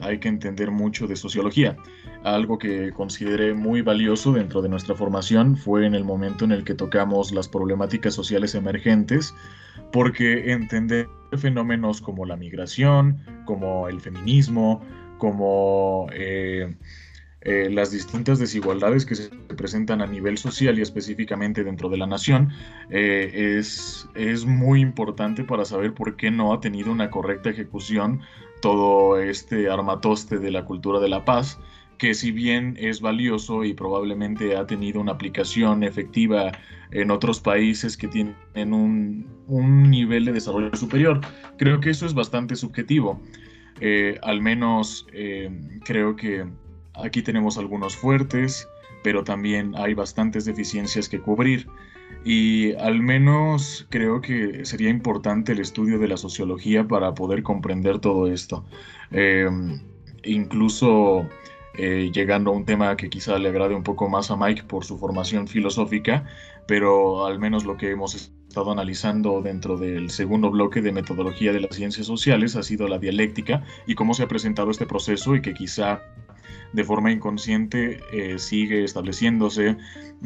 [0.01, 1.77] hay que entender mucho de sociología.
[2.23, 6.63] Algo que consideré muy valioso dentro de nuestra formación fue en el momento en el
[6.63, 9.33] que tocamos las problemáticas sociales emergentes,
[9.91, 14.81] porque entender fenómenos como la migración, como el feminismo,
[15.17, 16.75] como eh,
[17.45, 22.07] eh, las distintas desigualdades que se presentan a nivel social y específicamente dentro de la
[22.07, 22.49] nación,
[22.89, 28.21] eh, es, es muy importante para saber por qué no ha tenido una correcta ejecución
[28.65, 31.59] todo este armatoste de la cultura de la paz
[31.99, 36.51] que si bien es valioso y probablemente ha tenido una aplicación efectiva
[36.89, 41.21] en otros países que tienen un, nivel de desarrollo superior,
[41.59, 43.21] creo que eso es bastante subjetivo.
[43.81, 45.51] Eh, al menos eh,
[45.83, 46.47] creo que
[46.95, 48.67] aquí tenemos algunos fuertes,
[49.03, 51.67] pero también hay bastantes deficiencias que cubrir.
[52.23, 57.99] Y al menos creo que sería importante el estudio de la sociología para poder comprender
[57.99, 58.65] todo esto.
[59.11, 59.47] Eh,
[60.23, 61.27] incluso
[61.77, 64.85] eh, llegando a un tema que quizá le agrade un poco más a Mike por
[64.85, 66.25] su formación filosófica,
[66.67, 71.59] pero al menos lo que hemos estado analizando dentro del segundo bloque de metodología de
[71.59, 75.41] las ciencias sociales ha sido la dialéctica y cómo se ha presentado este proceso y
[75.41, 76.01] que quizá
[76.73, 79.77] de forma inconsciente eh, sigue estableciéndose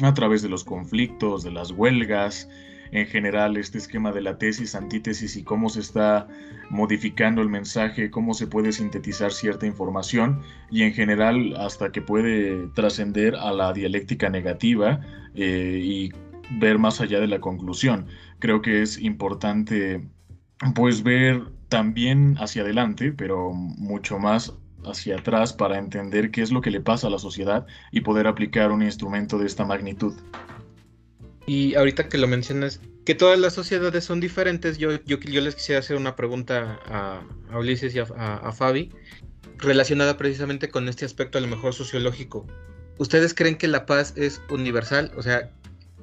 [0.02, 2.48] a través de los conflictos, de las huelgas,
[2.92, 6.26] en general este esquema de la tesis, antítesis y cómo se está
[6.70, 12.66] modificando el mensaje, cómo se puede sintetizar cierta información y en general hasta que puede
[12.74, 15.00] trascender a la dialéctica negativa
[15.34, 16.12] eh, y
[16.58, 18.06] ver más allá de la conclusión.
[18.38, 20.08] Creo que es importante
[20.74, 24.52] pues ver también hacia adelante, pero mucho más
[24.84, 28.26] hacia atrás para entender qué es lo que le pasa a la sociedad y poder
[28.26, 30.14] aplicar un instrumento de esta magnitud.
[31.46, 35.80] Y ahorita que lo mencionas, que todas las sociedades son diferentes, yo, yo, les quisiera
[35.80, 37.22] hacer una pregunta a,
[37.56, 38.90] Ulises y a, Fabi,
[39.58, 42.46] relacionada precisamente con este aspecto a lo mejor sociológico.
[42.98, 45.10] ¿Ustedes creen que la paz es universal?
[45.16, 45.50] O sea,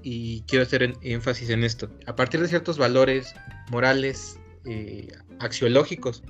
[0.01, 3.33] y quiero hacer énfasis en esto, a partir de ciertos valores
[3.69, 5.07] morales, eh,
[5.39, 6.23] axiológicos,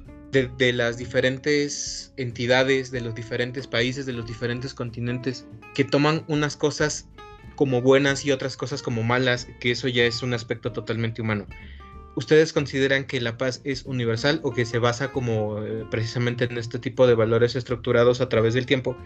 [0.45, 6.57] de, las diferentes entidades, de los diferentes países, de los diferentes continentes, que toman unas
[6.57, 7.07] cosas
[7.55, 11.47] como buenas y otras cosas como malas, que eso ya es un aspecto totalmente humano.
[12.15, 16.57] ¿Ustedes consideran que la paz es universal o que se basa como eh, precisamente en
[16.57, 18.97] este tipo de valores estructurados a través del tiempo,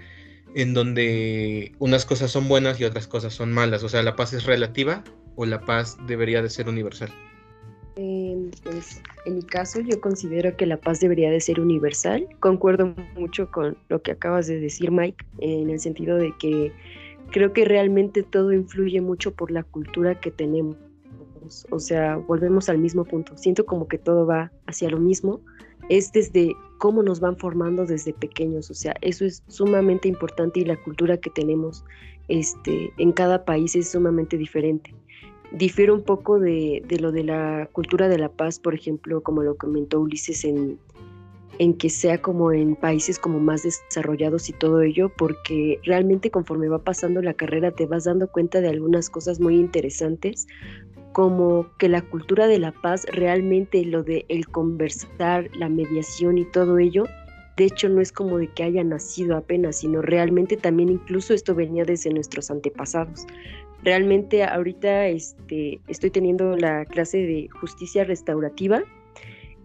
[0.55, 3.83] en donde unas cosas son buenas y otras cosas son malas?
[3.83, 5.03] O sea, ¿la paz es relativa
[5.35, 7.09] o la paz debería de ser universal?
[7.97, 8.30] Eh,
[8.63, 12.27] pues en mi caso yo considero que la paz debería de ser universal.
[12.39, 16.71] Concuerdo mucho con lo que acabas de decir, Mike, en el sentido de que
[17.31, 20.77] creo que realmente todo influye mucho por la cultura que tenemos.
[21.69, 23.37] O sea, volvemos al mismo punto.
[23.37, 25.41] Siento como que todo va hacia lo mismo.
[25.89, 28.69] Es desde cómo nos van formando desde pequeños.
[28.69, 31.83] O sea, eso es sumamente importante y la cultura que tenemos
[32.27, 34.93] este, en cada país es sumamente diferente.
[35.51, 39.55] Difiere un poco de, lo de la cultura de la paz, por ejemplo, como lo
[39.57, 40.79] comentó Ulises en,
[41.59, 46.69] en que sea como en países como más desarrollados y todo ello, porque realmente conforme
[46.69, 50.47] va pasando la carrera te vas dando cuenta de algunas cosas muy interesantes,
[51.11, 56.45] como que la cultura de la paz realmente lo de el conversar, la mediación y
[56.45, 57.03] todo ello,
[57.57, 61.53] de hecho no es como de que haya nacido apenas, sino realmente también incluso esto
[61.53, 63.27] venía desde nuestros antepasados.
[63.83, 68.83] Realmente ahorita este, estoy teniendo la clase de justicia restaurativa.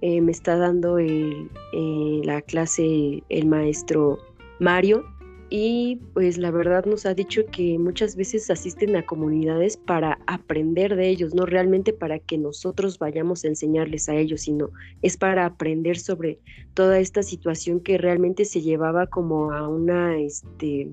[0.00, 4.18] Eh, me está dando el, eh, la clase el maestro
[4.58, 5.04] Mario
[5.48, 10.96] y pues la verdad nos ha dicho que muchas veces asisten a comunidades para aprender
[10.96, 14.70] de ellos, no realmente para que nosotros vayamos a enseñarles a ellos, sino
[15.02, 16.40] es para aprender sobre
[16.74, 20.88] toda esta situación que realmente se llevaba como a una, este,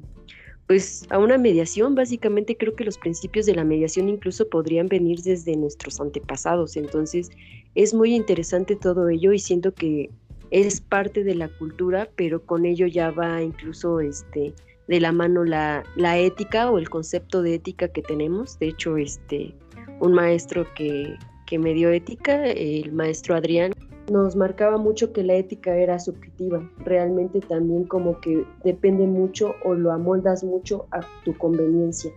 [0.68, 1.96] pues a una mediación.
[1.96, 6.76] Básicamente creo que los principios de la mediación incluso podrían venir desde nuestros antepasados.
[6.78, 7.32] Entonces
[7.76, 10.10] es muy interesante todo ello y siento que
[10.52, 14.54] es parte de la cultura, pero con ello ya va incluso este
[14.88, 18.60] de la mano la, la ética o el concepto de ética que tenemos.
[18.60, 19.56] De hecho, este
[20.00, 23.74] un maestro que, que me dio ética, el maestro Adrián,
[24.12, 29.74] nos marcaba mucho que la ética era subjetiva, realmente también como que depende mucho o
[29.74, 32.12] lo amoldas mucho a tu conveniencia.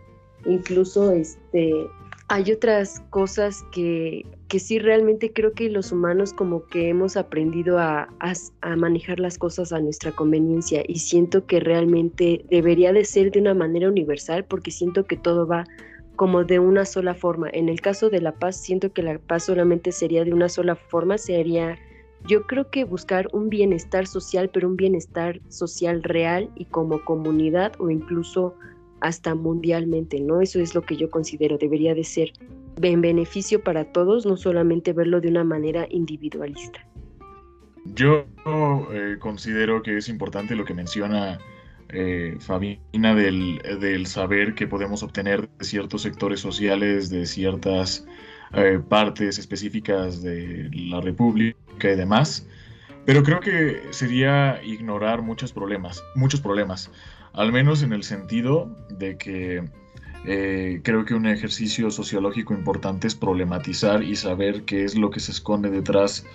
[0.44, 1.86] Incluso este
[2.28, 7.78] hay otras cosas que, que sí realmente creo que los humanos como que hemos aprendido
[7.78, 13.30] a, a, manejar las cosas a nuestra conveniencia y siento que realmente debería de ser
[13.30, 15.66] de una manera universal porque siento que todo va
[16.16, 17.48] como de una sola forma.
[17.52, 20.74] En el caso de la paz, siento que la paz solamente sería de una sola
[20.74, 21.78] forma, sería
[22.26, 27.72] yo creo que buscar un bienestar social, pero un bienestar social real y como comunidad
[27.78, 28.54] o incluso
[29.00, 30.40] hasta mundialmente, ¿no?
[30.40, 32.32] Eso es lo que yo considero debería de ser
[32.82, 36.80] en beneficio para todos, no solamente verlo de una manera individualista.
[37.94, 38.26] Yo
[38.92, 41.38] eh, considero que es importante lo que menciona
[41.90, 42.38] eh,
[42.92, 48.06] del, saber que podemos obtener de ciertos sectores sociales, de ciertas
[48.54, 52.46] eh, partes específicas de la República y demás.
[53.04, 56.90] Pero creo que sería ignorar muchos problemas, muchos problemas,
[57.32, 59.62] al menos en el sentido de que
[60.24, 65.20] eh, creo que un ejercicio sociológico importante es problematizar y saber qué es lo que
[65.20, 66.26] se esconde detrás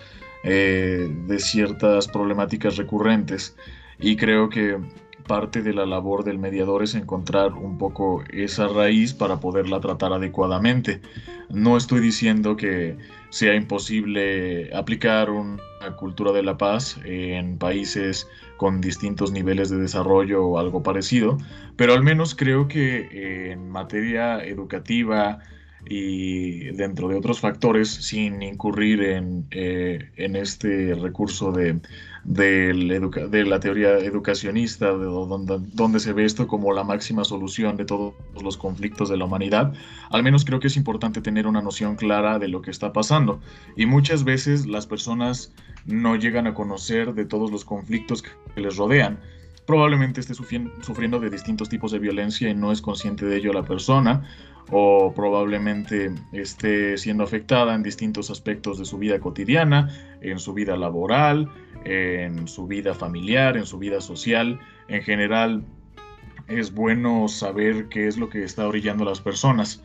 [0.44, 3.56] eh, de ciertas problemáticas recurrentes.
[4.00, 4.78] Y creo que
[5.24, 10.14] parte de la labor del mediador es encontrar un poco esa raíz para poderla tratar
[10.14, 11.02] adecuadamente.
[11.50, 12.98] No estoy diciendo que
[13.30, 15.62] sea imposible aplicar una
[15.98, 21.38] cultura de la paz en países con distintos niveles de desarrollo o algo parecido,
[21.76, 25.40] pero al menos creo que en materia educativa,
[25.86, 31.80] y dentro de otros factores sin incurrir en, eh, en este recurso de,
[32.24, 32.74] de,
[33.46, 38.58] la teoría educacionista, de donde, se ve esto como la máxima solución de todos los
[38.58, 39.74] conflictos de la humanidad,
[40.10, 43.40] al menos creo que es importante tener una noción clara de lo que está pasando.
[43.76, 45.54] Y muchas veces las personas
[45.86, 49.20] no llegan a conocer de todos los conflictos que les rodean
[49.72, 53.64] probablemente esté sufriendo de distintos tipos de violencia y no es consciente de ello la
[53.64, 54.22] persona,
[54.70, 60.76] o probablemente esté siendo afectada en distintos aspectos de su vida cotidiana, en su vida
[60.76, 61.48] laboral,
[61.86, 64.60] en su vida familiar, en su vida social.
[64.90, 65.64] En general,
[66.50, 69.82] es bueno saber qué es lo que está orillando a las personas.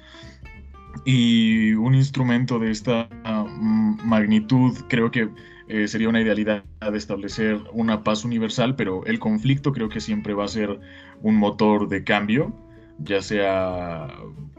[1.05, 5.29] Y un instrumento de esta mm, magnitud creo que
[5.68, 10.35] eh, sería una idealidad de establecer una paz universal, pero el conflicto creo que siempre
[10.35, 10.79] va a ser
[11.22, 12.52] un motor de cambio,
[12.98, 14.09] ya sea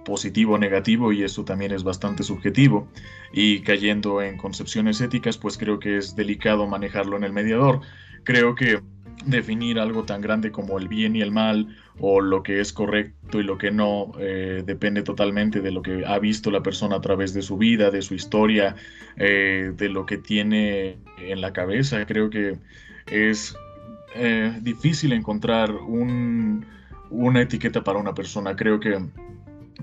[0.03, 2.87] positivo o negativo, y eso también es bastante subjetivo.
[3.31, 7.81] Y cayendo en concepciones éticas, pues creo que es delicado manejarlo en el mediador.
[8.23, 8.81] Creo que
[9.25, 13.39] definir algo tan grande como el bien y el mal o lo que es correcto
[13.39, 17.01] y lo que no eh, depende totalmente de lo que ha visto la persona a
[17.01, 18.75] través de su vida, de su historia,
[19.17, 22.05] eh, de lo que tiene en la cabeza.
[22.05, 22.57] Creo que
[23.07, 23.55] es
[24.15, 28.55] eh, difícil encontrar una etiqueta para una persona.
[28.55, 28.99] Creo que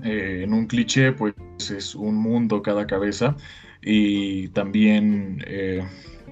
[0.03, 3.35] en un cliché pues es un mundo cada cabeza
[3.81, 5.43] y también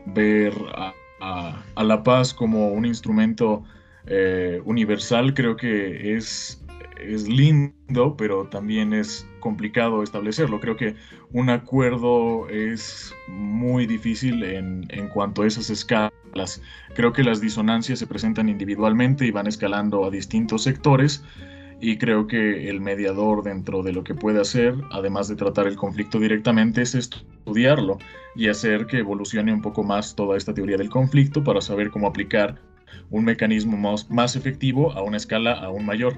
[0.05, 3.63] ver a a, la paz como un instrumento
[4.05, 6.61] eh, universal creo que es,
[6.99, 10.59] es lindo, pero también es complicado establecerlo.
[10.59, 10.95] Creo que
[11.31, 16.61] un acuerdo es muy difícil en, en, cuanto a esas escalas.
[16.93, 21.23] Creo que las disonancias se presentan individualmente y van escalando a distintos sectores
[21.83, 25.75] y creo que el mediador dentro de lo que puede hacer, además de tratar el
[25.75, 27.97] conflicto directamente, es estudiarlo
[28.37, 32.07] y hacer que evolucione un poco más toda esta teoría del conflicto para saber cómo
[32.07, 32.57] aplicar
[33.09, 36.17] un mecanismo más, más efectivo a una escala aún mayor.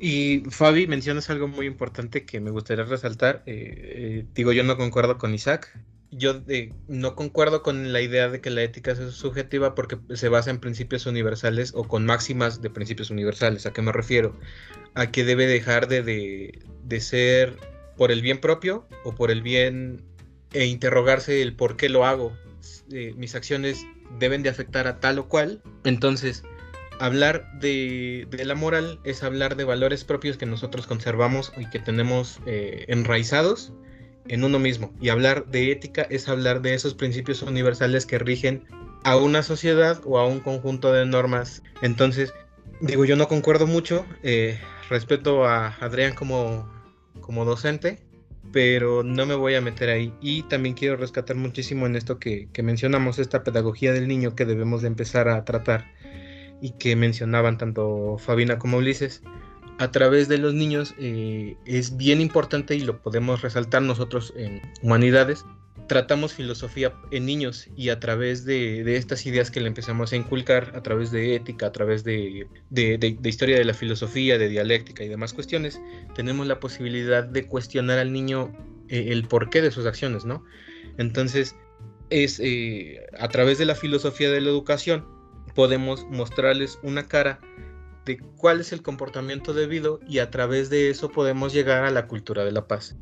[0.00, 3.42] Y Fabi, mencionas algo muy importante que me gustaría resaltar.
[3.44, 5.68] Eh, eh, digo, yo no concuerdo con Isaac
[6.12, 10.28] yo eh, no concuerdo con la idea de que la ética sea subjetiva porque se
[10.28, 13.64] basa en principios universales o con máximas de principios universales.
[13.64, 14.38] ¿A qué me refiero?
[14.94, 16.58] A que debe dejar de,
[17.00, 17.56] ser
[17.96, 20.02] por el bien propio o por el bien
[20.52, 22.36] e interrogarse el por qué lo hago.
[22.92, 23.86] Eh, mis acciones
[24.18, 25.62] deben de afectar a tal o cual.
[25.84, 26.42] Entonces,
[27.00, 32.38] hablar de, la moral es hablar de valores propios que nosotros conservamos y que tenemos
[32.44, 33.72] eh, enraizados
[34.28, 34.92] en uno mismo.
[35.00, 38.64] Y hablar de ética es hablar de esos principios universales que rigen
[39.04, 41.62] a una sociedad o a un conjunto de normas.
[41.82, 42.32] Entonces,
[42.80, 44.58] digo, yo no concuerdo mucho, eh,
[44.88, 46.70] respeto a Adrián como,
[47.20, 47.98] como docente,
[48.52, 50.12] pero no me voy a meter ahí.
[50.20, 54.44] Y también quiero rescatar muchísimo en esto que, que mencionamos, esta pedagogía del niño que
[54.44, 55.92] debemos de empezar a tratar
[56.60, 59.22] y que mencionaban tanto Fabina como Ulises
[59.82, 64.62] a través de los niños eh, es bien importante y lo podemos resaltar nosotros en
[64.80, 65.44] humanidades.
[65.88, 70.70] Tratamos filosofía en niños y a través de, estas ideas que le empezamos a inculcar,
[70.76, 72.46] a través de ética, a través de,
[73.24, 75.80] historia de la filosofía, de dialéctica y demás cuestiones,
[76.14, 78.56] tenemos la posibilidad de cuestionar al niño
[78.88, 80.44] eh, el porqué de sus acciones, ¿no?
[80.96, 81.56] Entonces,
[82.08, 85.04] es eh, a través de la filosofía de la educación
[85.56, 87.40] podemos mostrarles una cara
[88.04, 92.06] de cuál es el comportamiento debido y a través de eso podemos llegar a la
[92.06, 92.96] cultura de la paz.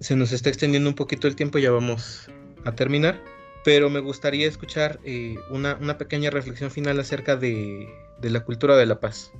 [0.00, 2.30] Se nos está extendiendo un poquito el tiempo, ya vamos
[2.64, 3.22] a terminar,
[3.64, 7.88] pero me gustaría escuchar eh, una, pequeña reflexión final acerca de,
[8.22, 9.32] la cultura de la paz.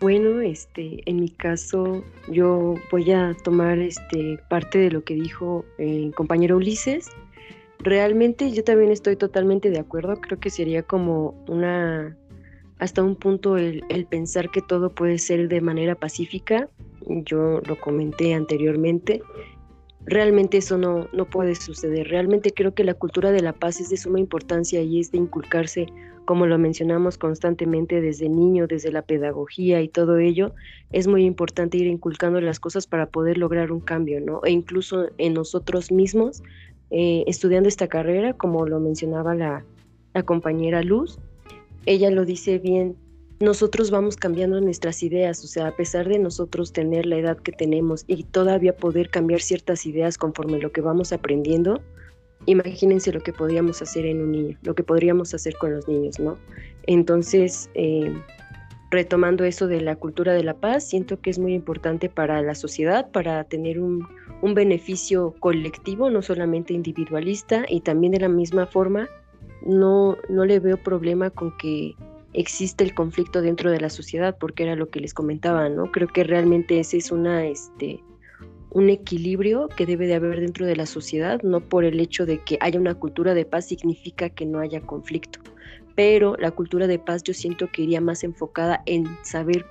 [0.00, 5.66] Bueno, este, en mi caso, yo voy a tomar este parte de lo que dijo
[5.76, 7.10] el compañero Ulises
[7.82, 12.14] Realmente yo también estoy totalmente de acuerdo, creo que sería como una,
[12.78, 16.68] hasta un punto el, pensar que todo puede ser de manera pacífica,
[17.06, 19.22] yo lo comenté anteriormente,
[20.04, 23.88] realmente eso no, no puede suceder, realmente creo que la cultura de la paz es
[23.88, 25.86] de suma importancia y es de inculcarse,
[26.26, 30.54] como lo mencionamos constantemente desde niño, desde la pedagogía y todo ello,
[30.92, 34.42] es muy importante ir inculcando las cosas para poder lograr un cambio, ¿no?
[34.44, 36.42] E incluso en nosotros mismos
[36.90, 39.64] eh, estudiando esta carrera, como lo mencionaba la,
[40.24, 41.18] compañera Luz.
[41.86, 42.96] Ella lo dice bien,
[43.38, 47.52] nosotros vamos cambiando nuestras ideas, o sea, a pesar de nosotros tener la edad que
[47.52, 51.80] tenemos y todavía poder cambiar ciertas ideas conforme lo que vamos aprendiendo,
[52.46, 56.18] imagínense lo que podríamos hacer en un niño, lo que podríamos hacer con los niños,
[56.18, 56.36] ¿no?
[56.86, 58.12] Entonces, eh,
[58.90, 62.54] retomando eso de la cultura de la paz, siento que es muy importante para la
[62.54, 64.06] sociedad, para tener un,
[64.42, 69.08] beneficio colectivo, no solamente individualista, y también de la misma forma
[69.64, 71.94] no, no le veo problema con que
[72.32, 75.92] existe el conflicto dentro de la sociedad, porque era lo que les comentaba, ¿no?
[75.92, 78.02] Creo que realmente ese es una, este,
[78.70, 82.38] un equilibrio que debe de haber dentro de la sociedad, no por el hecho de
[82.38, 85.40] que haya una cultura de paz significa que no haya conflicto,
[86.00, 89.66] pero la cultura de paz yo siento que iría más enfocada en saber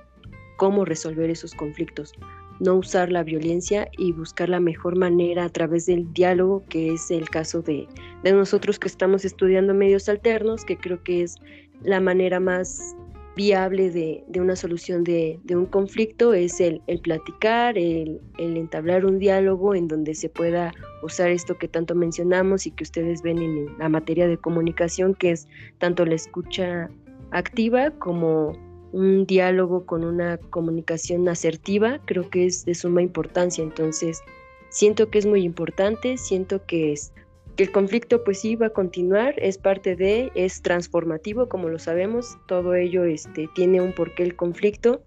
[0.58, 2.12] cómo resolver esos conflictos,
[2.60, 7.10] no usar la violencia y buscar la mejor manera a través del diálogo, que es
[7.10, 7.88] el caso de,
[8.22, 11.34] nosotros que estamos estudiando medios alternos, que creo que es
[11.82, 12.94] la manera más
[13.36, 19.74] viable de, una solución de, un conflicto, es el, platicar, el, el, entablar un diálogo
[19.74, 20.72] en donde se pueda
[21.02, 25.30] usar esto que tanto mencionamos y que ustedes ven en la materia de comunicación, que
[25.32, 26.90] es tanto la escucha
[27.30, 28.52] activa como
[28.92, 33.62] un diálogo con una comunicación asertiva, creo que es de suma importancia.
[33.62, 34.22] Entonces,
[34.70, 37.12] siento que es muy importante, siento que es
[37.56, 41.78] que el conflicto pues sí va a continuar, es parte de, es transformativo, como lo
[41.78, 45.02] sabemos, todo ello este, tiene un porqué el conflicto,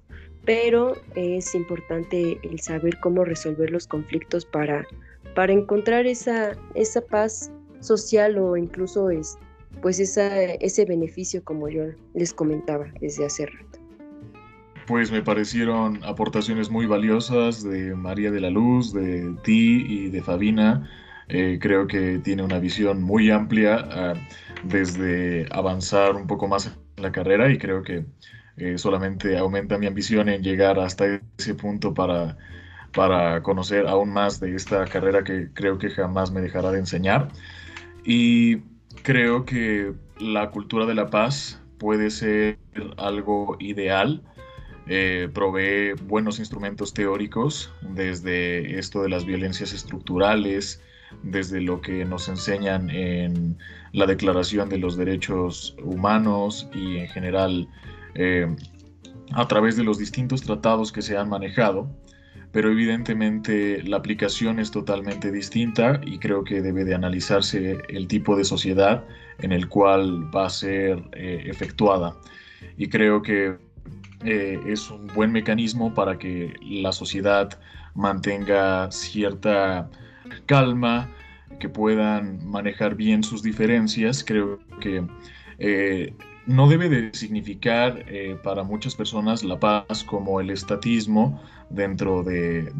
[0.45, 4.85] pero es importante el saber cómo resolver los conflictos para,
[5.35, 9.37] para encontrar esa, esa paz social o incluso es,
[9.81, 11.83] pues esa, ese beneficio como yo
[12.13, 13.79] les comentaba desde hace rato.
[14.85, 20.21] Pues me parecieron aportaciones muy valiosas de María de la Luz, de ti y de
[20.21, 20.89] Fabina.
[21.27, 24.13] Eh, creo que tiene una visión muy amplia ah,
[24.63, 28.05] desde avanzar un poco más en la carrera y creo que
[28.57, 32.37] eh, solamente aumenta mi ambición en llegar hasta ese punto para,
[32.93, 37.29] para conocer aún más de esta carrera que creo que jamás me dejará de enseñar.
[38.05, 38.57] Y
[39.03, 42.57] creo que la cultura de la paz puede ser
[42.97, 44.21] algo ideal.
[44.85, 50.81] Eh, provee buenos instrumentos teóricos, desde esto de las violencias estructurales,
[51.21, 53.57] desde lo que nos enseñan en
[53.91, 57.67] la Declaración de los Derechos Humanos y en general
[58.15, 58.47] eh,
[59.33, 61.89] a través de los distintos tratados que se han manejado,
[62.51, 68.35] pero evidentemente la aplicación es totalmente distinta y creo que debe de analizarse el tipo
[68.35, 69.03] de sociedad
[69.39, 72.15] en el cual va a ser eh, efectuada.
[72.77, 73.57] Y creo que
[74.23, 77.59] eh, es un buen mecanismo para que la sociedad
[77.95, 79.89] mantenga cierta
[80.45, 81.09] calma,
[81.59, 84.23] que puedan manejar bien sus diferencias.
[84.23, 85.05] Creo que
[85.59, 86.13] eh,
[86.45, 92.71] no debe de significar eh, para muchas personas la paz como el estatismo dentro de,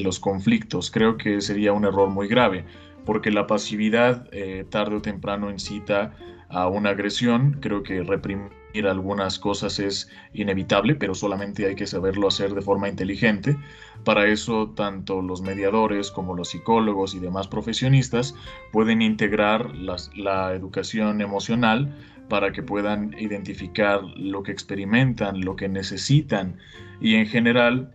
[0.00, 0.90] los conflictos.
[0.90, 2.64] Creo que sería un error muy grave,
[3.04, 6.14] porque la pasividad eh, tarde o temprano incita
[6.48, 7.58] a una agresión.
[7.60, 12.88] Creo que reprimir algunas cosas es inevitable, pero solamente hay que saberlo hacer de forma
[12.88, 13.56] inteligente.
[14.04, 18.34] Para eso, tanto los mediadores como los psicólogos y demás profesionistas
[18.72, 21.94] pueden integrar la educación emocional
[22.28, 26.56] para que puedan identificar lo que experimentan, lo que necesitan
[27.00, 27.92] y en general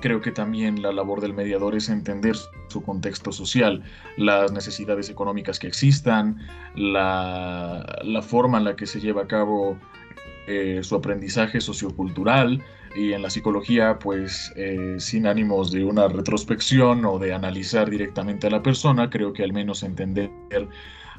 [0.00, 2.36] creo que también la labor del mediador es entender
[2.70, 3.82] su contexto social,
[4.16, 6.38] las necesidades económicas que existan,
[6.76, 7.84] la,
[8.22, 9.76] forma en la que se lleva a cabo
[10.46, 12.62] eh, su aprendizaje sociocultural
[12.94, 18.46] y en la psicología pues eh, sin ánimos de una retrospección o de analizar directamente
[18.46, 20.30] a la persona, creo que al menos entender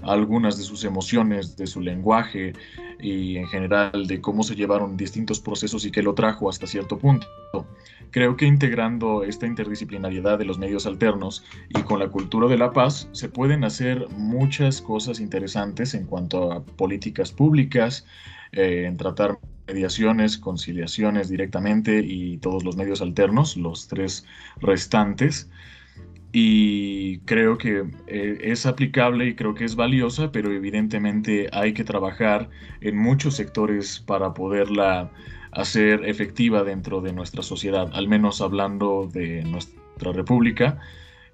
[0.03, 2.53] algunas de sus emociones, de su lenguaje
[2.99, 6.97] y en general de cómo se llevaron distintos procesos y qué lo trajo hasta cierto
[6.97, 7.27] punto.
[8.11, 12.71] Creo que integrando esta interdisciplinariedad de los medios alternos y con la cultura de la
[12.71, 18.05] paz se pueden hacer muchas cosas interesantes en cuanto a políticas públicas,
[18.51, 24.25] eh, en tratar mediaciones, conciliaciones directamente y todos los medios alternos, los tres
[24.59, 25.49] restantes.
[26.33, 31.83] Y creo que eh, es aplicable y creo que es valiosa, pero evidentemente hay que
[31.83, 32.49] trabajar
[32.79, 35.11] en muchos sectores para poderla
[35.51, 40.79] hacer efectiva dentro de nuestra sociedad, al menos hablando de nuestra república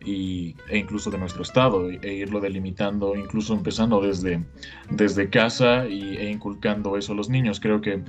[0.03, 4.43] y, e incluso de nuestro estado, e irlo delimitando, incluso empezando desde,
[4.89, 7.59] desde casa y, e inculcando eso a los niños.
[7.59, 8.03] Creo que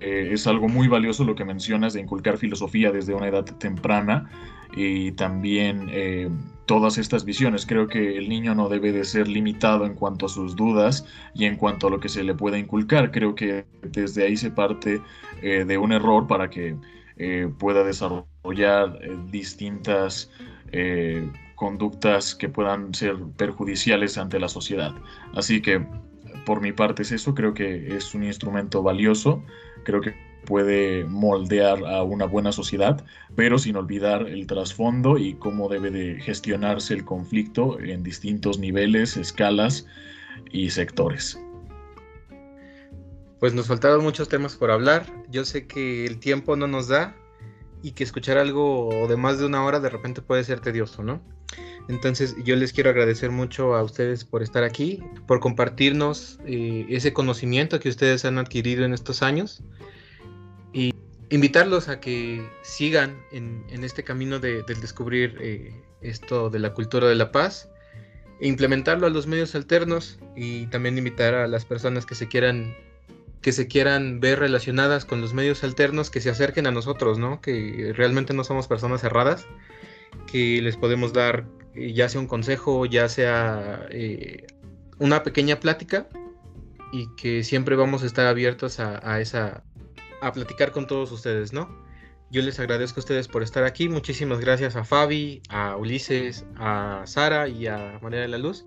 [0.00, 4.30] eh, es algo muy valioso lo que mencionas de inculcar filosofía desde una edad temprana
[4.74, 6.30] y también eh,
[6.64, 7.66] todas estas visiones.
[7.66, 11.44] Creo que el niño no debe de ser limitado en cuanto a sus dudas y
[11.44, 13.10] en cuanto a lo que se le pueda inculcar.
[13.10, 15.02] Creo que desde ahí se parte
[15.42, 16.76] eh, de un error para que
[17.58, 18.98] pueda desarrollar
[19.30, 20.30] distintas
[21.54, 24.94] conductas que puedan ser perjudiciales ante la sociedad.
[25.34, 25.84] Así que
[26.46, 29.42] por mi parte es eso, creo que es un instrumento valioso
[29.84, 30.14] creo que
[30.46, 33.04] puede moldear a una buena sociedad,
[33.36, 39.16] pero sin olvidar el trasfondo y cómo debe de gestionarse el conflicto en distintos niveles,
[39.16, 39.86] escalas
[40.50, 41.38] y sectores.
[43.38, 45.06] Pues nos faltaron muchos temas por hablar.
[45.30, 47.16] Yo sé que el tiempo no nos da
[47.82, 51.22] y que escuchar algo de más de una hora de repente puede ser tedioso, ¿no?
[51.88, 57.12] Entonces yo les quiero agradecer mucho a ustedes por estar aquí, por compartirnos eh, ese
[57.12, 59.62] conocimiento que ustedes han adquirido en estos años
[60.72, 60.94] y
[61.30, 67.14] invitarlos a que sigan en, este camino de, descubrir eh, esto de la cultura de
[67.14, 67.68] la paz
[68.40, 72.74] e implementarlo a los medios alternos y también invitar a las personas que se quieran
[73.42, 77.40] que se quieran ver relacionadas con los medios alternos que se acerquen a nosotros, ¿no?
[77.40, 79.46] Que realmente no somos personas cerradas,
[80.30, 84.46] que les podemos dar eh, ya sea un consejo, ya sea eh,
[84.98, 86.06] una pequeña plática
[86.92, 89.62] y que siempre vamos a estar abiertos a, esa
[90.20, 91.68] a platicar con todos ustedes, ¿no?
[92.30, 93.88] Yo les agradezco a ustedes por estar aquí.
[93.88, 98.66] Muchísimas gracias a Fabi, a Ulises, a Sara y a María de la Luz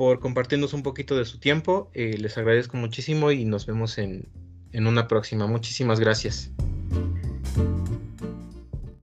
[0.00, 1.90] por compartirnos un poquito de su tiempo.
[1.92, 4.30] Eh, les agradezco muchísimo y nos vemos en,
[4.72, 5.46] en una próxima.
[5.46, 6.50] Muchísimas gracias.